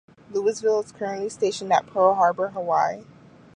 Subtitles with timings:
[0.31, 3.03] "Louisville" is currently stationed at Pearl Harbor, Hawaii.